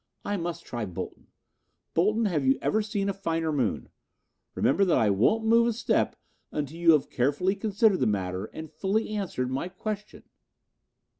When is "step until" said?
5.73-6.77